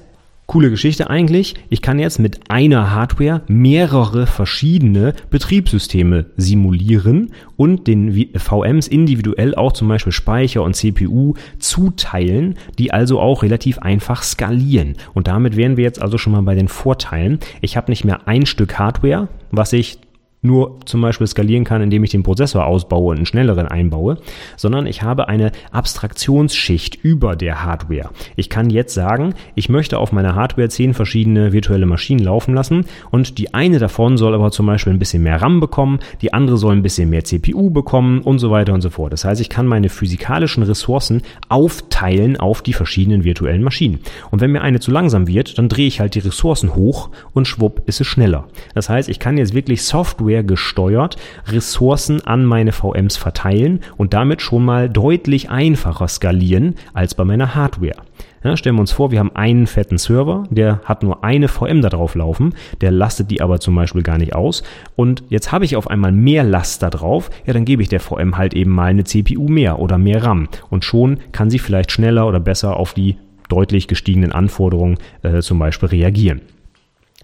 [0.49, 1.53] Coole Geschichte eigentlich.
[1.69, 9.73] Ich kann jetzt mit einer Hardware mehrere verschiedene Betriebssysteme simulieren und den VMs individuell auch
[9.73, 14.95] zum Beispiel Speicher und CPU zuteilen, die also auch relativ einfach skalieren.
[15.13, 17.38] Und damit wären wir jetzt also schon mal bei den Vorteilen.
[17.62, 19.99] Ich habe nicht mehr ein Stück Hardware, was ich
[20.41, 24.17] nur zum Beispiel skalieren kann, indem ich den Prozessor ausbaue und einen schnelleren einbaue,
[24.56, 28.10] sondern ich habe eine Abstraktionsschicht über der Hardware.
[28.36, 32.86] Ich kann jetzt sagen, ich möchte auf meiner Hardware zehn verschiedene virtuelle Maschinen laufen lassen
[33.12, 36.58] und die eine davon soll aber zum Beispiel ein bisschen mehr RAM bekommen, die andere
[36.58, 39.12] soll ein bisschen mehr CPU bekommen und so weiter und so fort.
[39.12, 43.99] Das heißt, ich kann meine physikalischen Ressourcen aufteilen auf die verschiedenen virtuellen Maschinen.
[44.32, 47.47] Und wenn mir eine zu langsam wird, dann drehe ich halt die Ressourcen hoch und
[47.47, 48.47] schwupp ist es schneller.
[48.73, 54.13] Das heißt, ich kann jetzt wirklich Software Hardware gesteuert Ressourcen an meine VMs verteilen und
[54.13, 58.04] damit schon mal deutlich einfacher skalieren als bei meiner Hardware.
[58.44, 61.82] Ja, stellen wir uns vor, wir haben einen fetten Server, der hat nur eine VM
[61.82, 64.63] da drauf laufen, der lastet die aber zum Beispiel gar nicht aus.
[64.96, 68.00] Und jetzt habe ich auf einmal mehr Last da drauf, ja, dann gebe ich der
[68.00, 70.48] VM halt eben mal eine CPU mehr oder mehr RAM.
[70.70, 73.18] Und schon kann sie vielleicht schneller oder besser auf die
[73.50, 76.39] deutlich gestiegenen Anforderungen äh, zum Beispiel reagieren.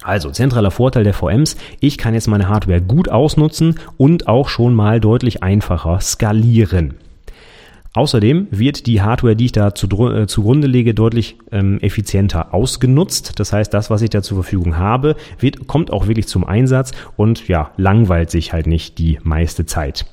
[0.02, 4.74] Also zentraler Vorteil der VMs, ich kann jetzt meine Hardware gut ausnutzen und auch schon
[4.74, 6.96] mal deutlich einfacher skalieren.
[7.96, 13.40] Außerdem wird die Hardware, die ich da äh, zugrunde lege, deutlich ähm, effizienter ausgenutzt.
[13.40, 16.92] Das heißt, das, was ich da zur Verfügung habe, wird, kommt auch wirklich zum Einsatz
[17.16, 20.06] und ja, langweilt sich halt nicht die meiste Zeit.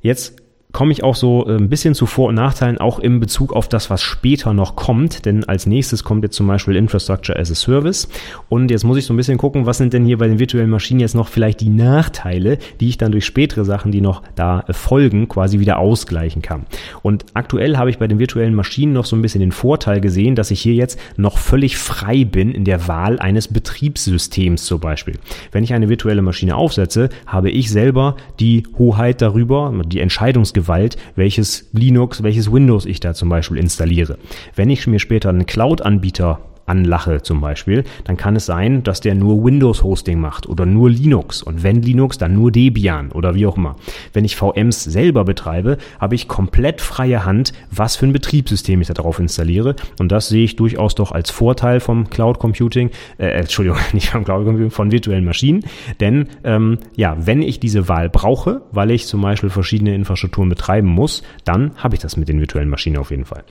[0.00, 0.36] Jetzt
[0.74, 3.68] komme ich auch so äh, ein bisschen zu Vor- und Nachteilen, auch im Bezug auf
[3.68, 5.24] das, was später noch kommt.
[5.24, 8.08] Denn als nächstes kommt jetzt zum Beispiel Infrastructure as a Service.
[8.48, 10.68] Und jetzt muss ich so ein bisschen gucken, was sind denn hier bei den virtuellen
[10.68, 14.64] Maschinen jetzt noch vielleicht die Nachteile, die ich dann durch spätere Sachen, die noch da
[14.70, 16.66] folgen, quasi wieder ausgleichen kann.
[17.02, 20.34] Und aktuell habe ich bei den virtuellen Maschinen noch so ein bisschen den Vorteil gesehen,
[20.34, 25.20] dass ich hier jetzt noch völlig frei bin in der Wahl eines Betriebssystems zum Beispiel.
[25.52, 30.96] Wenn ich eine virtuelle Maschine aufsetze, habe ich selber die Hoheit darüber, die Entscheidungsgewalt Gewalt,
[31.14, 34.18] welches Linux, welches Windows ich da zum Beispiel installiere.
[34.54, 39.14] Wenn ich mir später einen Cloud-Anbieter anlache zum Beispiel, dann kann es sein, dass der
[39.14, 43.56] nur Windows-Hosting macht oder nur Linux und wenn Linux, dann nur Debian oder wie auch
[43.56, 43.76] immer.
[44.12, 48.88] Wenn ich VMs selber betreibe, habe ich komplett freie Hand, was für ein Betriebssystem ich
[48.88, 53.26] da drauf installiere und das sehe ich durchaus doch als Vorteil vom Cloud Computing, äh,
[53.26, 55.64] Entschuldigung, nicht vom Cloud Computing, von virtuellen Maschinen,
[56.00, 60.88] denn ähm, ja, wenn ich diese Wahl brauche, weil ich zum Beispiel verschiedene Infrastrukturen betreiben
[60.88, 63.44] muss, dann habe ich das mit den virtuellen Maschinen auf jeden Fall.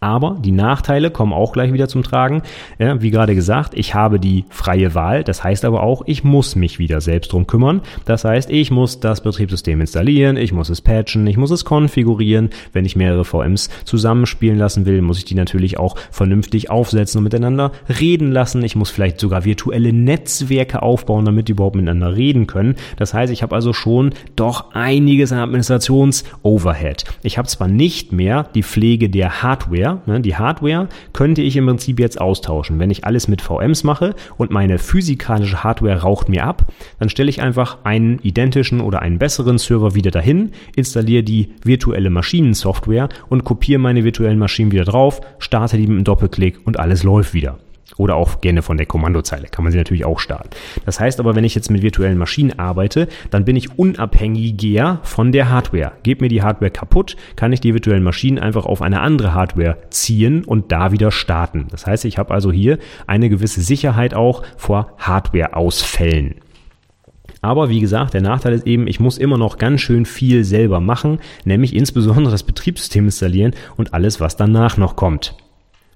[0.00, 2.42] Aber die Nachteile kommen auch gleich wieder zum Tragen.
[2.78, 5.24] Ja, wie gerade gesagt, ich habe die freie Wahl.
[5.24, 7.80] Das heißt aber auch, ich muss mich wieder selbst drum kümmern.
[8.04, 12.50] Das heißt, ich muss das Betriebssystem installieren, ich muss es patchen, ich muss es konfigurieren.
[12.72, 17.24] Wenn ich mehrere VMs zusammenspielen lassen will, muss ich die natürlich auch vernünftig aufsetzen und
[17.24, 18.62] miteinander reden lassen.
[18.62, 22.76] Ich muss vielleicht sogar virtuelle Netzwerke aufbauen, damit die überhaupt miteinander reden können.
[22.96, 27.04] Das heißt, ich habe also schon doch einiges an Administrations-Overhead.
[27.24, 30.00] Ich habe zwar nicht mehr die Pflege der Hardware, Hardware.
[30.06, 30.20] Ne?
[30.20, 32.78] Die Hardware könnte ich im Prinzip jetzt austauschen.
[32.78, 37.30] Wenn ich alles mit VMs mache und meine physikalische Hardware raucht mir ab, dann stelle
[37.30, 43.44] ich einfach einen identischen oder einen besseren Server wieder dahin, installiere die virtuelle Maschinensoftware und
[43.44, 47.58] kopiere meine virtuellen Maschinen wieder drauf, starte die mit einem Doppelklick und alles läuft wieder.
[47.96, 50.50] Oder auch gerne von der Kommandozeile kann man sie natürlich auch starten.
[50.84, 55.32] Das heißt aber, wenn ich jetzt mit virtuellen Maschinen arbeite, dann bin ich unabhängiger von
[55.32, 55.92] der Hardware.
[56.02, 59.78] Geht mir die Hardware kaputt, kann ich die virtuellen Maschinen einfach auf eine andere Hardware
[59.90, 61.66] ziehen und da wieder starten.
[61.70, 66.36] Das heißt, ich habe also hier eine gewisse Sicherheit auch vor Hardware-Ausfällen.
[67.40, 70.80] Aber wie gesagt, der Nachteil ist eben, ich muss immer noch ganz schön viel selber
[70.80, 75.36] machen, nämlich insbesondere das Betriebssystem installieren und alles, was danach noch kommt.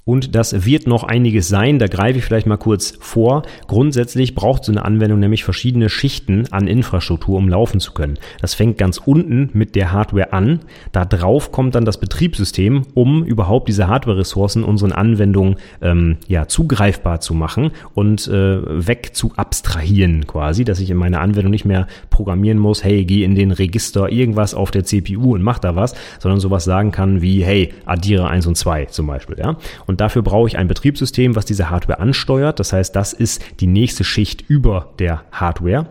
[0.05, 3.43] Und das wird noch einiges sein, da greife ich vielleicht mal kurz vor.
[3.69, 8.19] Grundsätzlich braucht so eine Anwendung nämlich verschiedene Schichten an Infrastruktur, um laufen zu können.
[8.41, 10.61] Das fängt ganz unten mit der Hardware an.
[10.91, 17.21] Da drauf kommt dann das Betriebssystem, um überhaupt diese Hardware-Ressourcen unseren Anwendungen ähm, ja, zugreifbar
[17.21, 21.87] zu machen und äh, weg zu abstrahieren quasi, dass ich in meiner Anwendung nicht mehr
[22.11, 25.95] programmieren muss, hey, geh in den Register irgendwas auf der CPU und mach da was,
[26.19, 29.39] sondern sowas sagen kann wie, hey, addiere 1 und 2 zum Beispiel.
[29.39, 29.57] Ja?
[30.01, 32.61] Dafür brauche ich ein Betriebssystem, was diese Hardware ansteuert.
[32.61, 35.89] Das heißt, das ist die nächste Schicht über der Hardware.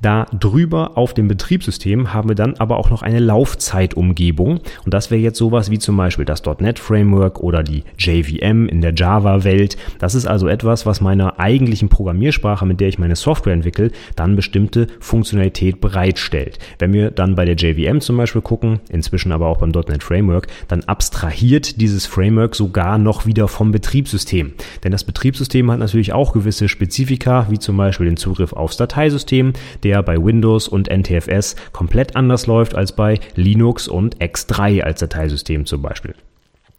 [0.00, 4.60] Da drüber auf dem Betriebssystem haben wir dann aber auch noch eine Laufzeitumgebung.
[4.84, 8.80] Und das wäre jetzt sowas wie zum Beispiel das .NET Framework oder die JVM in
[8.80, 9.76] der Java-Welt.
[9.98, 14.36] Das ist also etwas, was meiner eigentlichen Programmiersprache, mit der ich meine Software entwickle, dann
[14.36, 16.58] bestimmte Funktionalität bereitstellt.
[16.78, 20.46] Wenn wir dann bei der JVM zum Beispiel gucken, inzwischen aber auch beim .NET Framework,
[20.68, 24.52] dann abstrahiert dieses Framework sogar noch wieder vom Betriebssystem.
[24.82, 29.52] Denn das Betriebssystem hat natürlich auch gewisse Spezifika, wie zum Beispiel den Zugriff aufs Dateisystem,
[29.82, 35.00] der der bei Windows und NTFS komplett anders läuft als bei Linux und X3 als
[35.00, 36.14] Dateisystem zum Beispiel.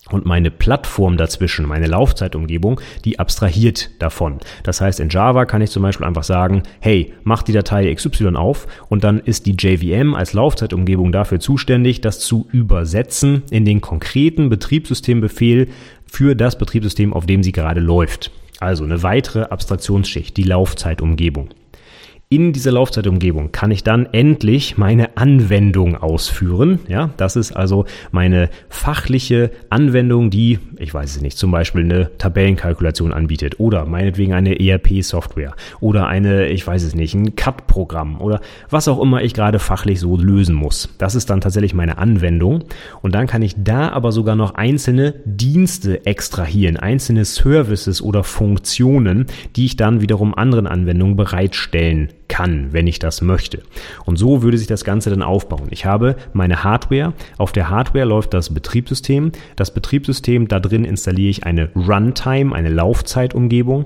[0.10, 4.40] Und meine Plattform dazwischen, meine Laufzeitumgebung, die abstrahiert davon.
[4.64, 8.38] Das heißt, in Java kann ich zum Beispiel einfach sagen, hey, mach die Datei XY
[8.38, 13.82] auf und dann ist die JVM als Laufzeitumgebung dafür zuständig, das zu übersetzen in den
[13.82, 15.68] konkreten Betriebssystembefehl
[16.06, 18.32] für das Betriebssystem, auf dem sie gerade läuft.
[18.62, 21.50] Also eine weitere Abstraktionsschicht, die Laufzeitumgebung
[22.32, 26.80] in dieser Laufzeitumgebung kann ich dann endlich meine Anwendung ausführen.
[26.88, 32.10] Ja, das ist also meine fachliche Anwendung, die, ich weiß es nicht, zum Beispiel eine
[32.18, 38.40] Tabellenkalkulation anbietet oder meinetwegen eine ERP-Software oder eine, ich weiß es nicht, ein CAD-Programm oder
[38.70, 40.88] was auch immer ich gerade fachlich so lösen muss.
[41.00, 42.64] Das ist dann tatsächlich meine Anwendung
[43.02, 49.26] und dann kann ich da aber sogar noch einzelne Dienste extrahieren, einzelne Services oder Funktionen,
[49.58, 53.62] die ich dann wiederum anderen Anwendungen bereitstellen kann, wenn ich das möchte.
[54.06, 55.68] Und so würde sich das Ganze dann aufbauen.
[55.70, 59.34] Ich habe meine Hardware, auf der Hardware läuft das Betriebssystem.
[59.58, 63.84] Das Betriebssystem, da drin installiere ich eine Runtime, eine Laufzeitumgebung.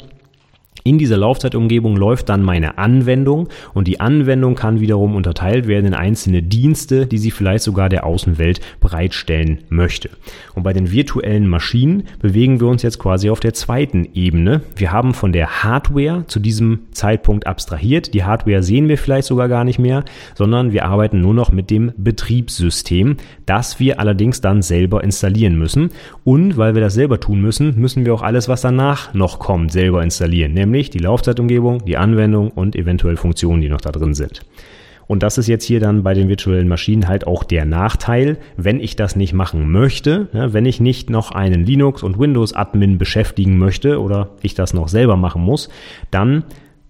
[0.88, 5.94] In dieser Laufzeitumgebung läuft dann meine Anwendung und die Anwendung kann wiederum unterteilt werden in
[5.96, 10.12] einzelne Dienste, die sie vielleicht sogar der Außenwelt bereitstellen möchte.
[10.54, 14.62] Und bei den virtuellen Maschinen bewegen wir uns jetzt quasi auf der zweiten Ebene.
[14.76, 18.14] Wir haben von der Hardware zu diesem Zeitpunkt abstrahiert.
[18.14, 21.72] Die Hardware sehen wir vielleicht sogar gar nicht mehr, sondern wir arbeiten nur noch mit
[21.72, 23.18] dem Betriebssystem,
[23.48, 25.90] das wir allerdings dann selber installieren müssen.
[26.24, 29.72] Und weil wir das selber tun müssen, müssen wir auch alles, was danach noch kommt,
[29.72, 34.14] selber installieren, nämlich nämlich die Laufzeitumgebung, die Anwendung und eventuell Funktionen, die noch da drin
[34.14, 34.42] sind.
[35.08, 38.82] Und das ist jetzt hier dann bei den virtuellen Maschinen halt auch der Nachteil, wenn
[38.82, 43.58] ich das nicht machen möchte, ja, wenn ich nicht noch einen Linux- und Windows-Admin beschäftigen
[43.58, 45.70] möchte oder ich das noch selber machen muss,
[46.12, 46.44] dann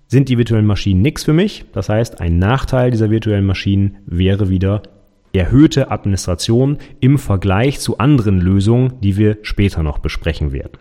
[0.07, 1.65] sind die virtuellen Maschinen nichts für mich.
[1.73, 4.81] Das heißt, ein Nachteil dieser virtuellen Maschinen wäre wieder
[5.33, 10.79] erhöhte Administration im Vergleich zu anderen Lösungen, die wir später noch besprechen werden.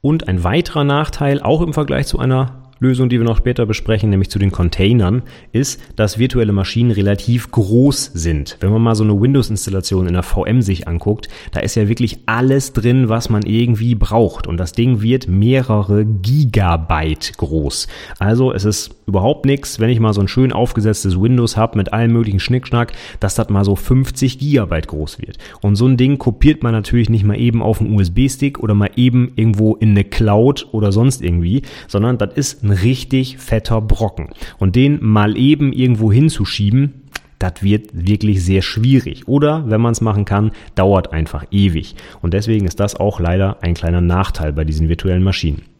[0.00, 4.10] Und ein weiterer Nachteil, auch im Vergleich zu einer Lösung, die wir noch später besprechen,
[4.10, 8.58] nämlich zu den Containern, ist, dass virtuelle Maschinen relativ groß sind.
[8.60, 12.18] Wenn man mal so eine Windows-Installation in der VM sich anguckt, da ist ja wirklich
[12.26, 14.46] alles drin, was man irgendwie braucht.
[14.46, 17.88] Und das Ding wird mehrere Gigabyte groß.
[18.18, 21.94] Also es ist überhaupt nichts, wenn ich mal so ein schön aufgesetztes Windows habe mit
[21.94, 25.38] allen möglichen Schnickschnack, dass das mal so 50 Gigabyte groß wird.
[25.62, 28.90] Und so ein Ding kopiert man natürlich nicht mal eben auf einen USB-Stick oder mal
[28.96, 34.30] eben irgendwo in eine Cloud oder sonst irgendwie, sondern das ist ein richtig fetter Brocken.
[34.58, 37.02] Und den mal eben irgendwo hinzuschieben,
[37.38, 39.28] das wird wirklich sehr schwierig.
[39.28, 41.94] Oder wenn man es machen kann, dauert einfach ewig.
[42.22, 45.75] Und deswegen ist das auch leider ein kleiner Nachteil bei diesen virtuellen Maschinen.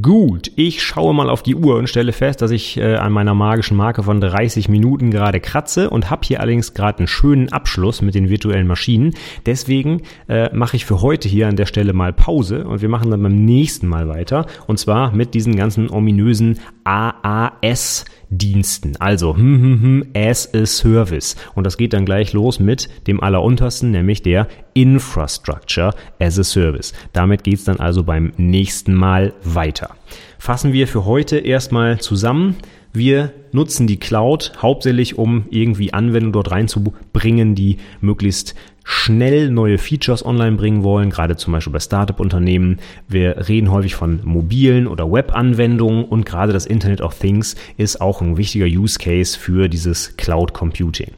[0.00, 3.34] Gut, ich schaue mal auf die Uhr und stelle fest, dass ich äh, an meiner
[3.34, 8.00] magischen Marke von 30 Minuten gerade kratze und habe hier allerdings gerade einen schönen Abschluss
[8.00, 9.14] mit den virtuellen Maschinen.
[9.44, 13.10] Deswegen äh, mache ich für heute hier an der Stelle mal Pause und wir machen
[13.10, 18.96] dann beim nächsten Mal weiter und zwar mit diesen ganzen ominösen AAS Diensten.
[18.98, 21.36] Also hm, hm, hm, as a Service.
[21.54, 26.92] Und das geht dann gleich los mit dem alleruntersten, nämlich der Infrastructure as a Service.
[27.12, 29.94] Damit geht's dann also beim nächsten Mal weiter.
[30.38, 32.56] Fassen wir für heute erstmal zusammen.
[32.94, 40.24] Wir nutzen die Cloud hauptsächlich, um irgendwie Anwendungen dort reinzubringen, die möglichst schnell neue Features
[40.24, 42.78] online bringen wollen, gerade zum Beispiel bei Startup-Unternehmen.
[43.08, 48.20] Wir reden häufig von mobilen oder Web-Anwendungen und gerade das Internet of Things ist auch
[48.20, 51.12] ein wichtiger Use Case für dieses Cloud Computing.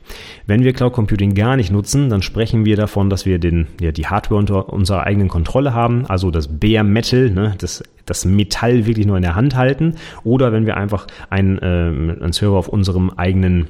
[0.47, 3.93] Wenn wir Cloud Computing gar nicht nutzen, dann sprechen wir davon, dass wir den, ja,
[3.93, 8.87] die Hardware unter unserer eigenen Kontrolle haben, also das Bare Metal, ne, das, das Metall
[8.87, 12.69] wirklich nur in der Hand halten oder wenn wir einfach einen, äh, einen Server auf
[12.69, 13.69] unserem eigenen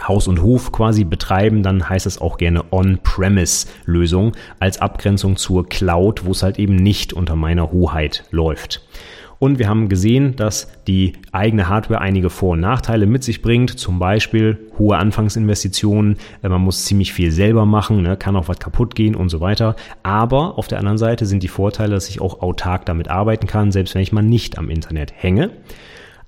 [0.00, 6.24] Haus und Hof quasi betreiben, dann heißt es auch gerne On-Premise-Lösung als Abgrenzung zur Cloud,
[6.24, 8.82] wo es halt eben nicht unter meiner Hoheit läuft.
[9.42, 13.76] Und wir haben gesehen, dass die eigene Hardware einige Vor- und Nachteile mit sich bringt.
[13.76, 16.18] Zum Beispiel hohe Anfangsinvestitionen.
[16.44, 19.40] Äh, man muss ziemlich viel selber machen, ne, kann auch was kaputt gehen und so
[19.40, 19.74] weiter.
[20.04, 23.72] Aber auf der anderen Seite sind die Vorteile, dass ich auch autark damit arbeiten kann,
[23.72, 25.50] selbst wenn ich mal nicht am Internet hänge.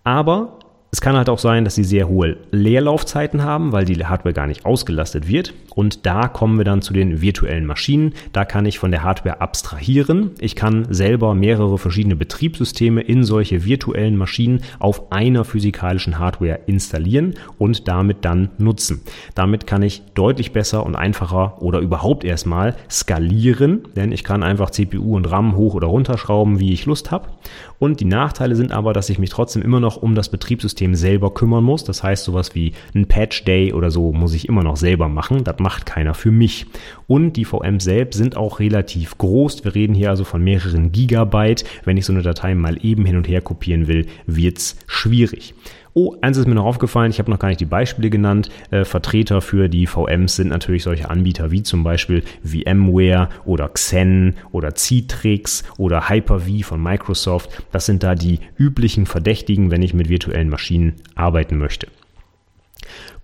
[0.03, 0.59] Aber
[0.94, 4.46] es kann halt auch sein, dass sie sehr hohe Leerlaufzeiten haben, weil die Hardware gar
[4.46, 5.52] nicht ausgelastet wird.
[5.75, 8.15] Und da kommen wir dann zu den virtuellen Maschinen.
[8.33, 10.33] Da kann ich von der Hardware abstrahieren.
[10.41, 17.35] Ich kann selber mehrere verschiedene Betriebssysteme in solche virtuellen Maschinen auf einer physikalischen Hardware installieren
[17.59, 19.03] und damit dann nutzen.
[19.35, 24.71] Damit kann ich deutlich besser und einfacher oder überhaupt erstmal skalieren, denn ich kann einfach
[24.71, 27.29] CPU und RAM hoch oder runterschrauben, wie ich Lust habe.
[27.79, 31.35] Und die Nachteile sind aber, dass ich mich trotzdem immer noch um das Betriebssystem selber
[31.35, 31.85] kümmern muss.
[31.85, 35.45] Das heißt, sowas wie ein Patch Day oder so muss ich immer noch selber machen.
[35.45, 36.66] Das macht keiner für mich.
[37.07, 39.64] Und die VMs selbst sind auch relativ groß.
[39.64, 41.64] Wir reden hier also von mehreren Gigabyte.
[41.85, 45.55] Wenn ich so eine Datei mal eben hin und her kopieren will, wird's schwierig.
[45.94, 48.50] Oh, eins ist mir noch aufgefallen, ich habe noch gar nicht die Beispiele genannt.
[48.70, 54.35] Äh, Vertreter für die VMs sind natürlich solche Anbieter wie zum Beispiel VMware oder Xen
[54.53, 57.62] oder Citrix oder Hyper-V von Microsoft.
[57.72, 61.87] Das sind da die üblichen Verdächtigen, wenn ich mit virtuellen Maschinen arbeiten möchte.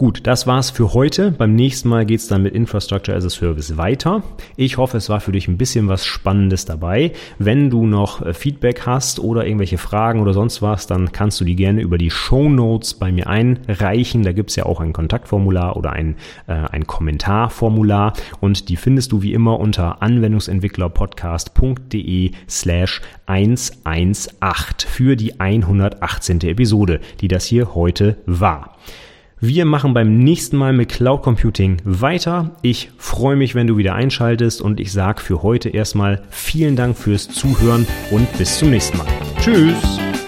[0.00, 1.30] Gut, das war's für heute.
[1.30, 4.22] Beim nächsten Mal geht's dann mit Infrastructure as a Service weiter.
[4.56, 7.12] Ich hoffe, es war für dich ein bisschen was Spannendes dabei.
[7.38, 11.44] Wenn du noch äh, Feedback hast oder irgendwelche Fragen oder sonst was, dann kannst du
[11.44, 14.22] die gerne über die Show Notes bei mir einreichen.
[14.22, 19.20] Da gibt's ja auch ein Kontaktformular oder ein, äh, ein Kommentarformular und die findest du
[19.20, 26.40] wie immer unter anwendungsentwicklerpodcast.de slash 118 für die 118.
[26.40, 28.78] Episode, die das hier heute war.
[29.42, 32.50] Wir machen beim nächsten Mal mit Cloud Computing weiter.
[32.60, 36.98] Ich freue mich, wenn du wieder einschaltest und ich sage für heute erstmal vielen Dank
[36.98, 39.06] fürs Zuhören und bis zum nächsten Mal.
[39.40, 40.19] Tschüss!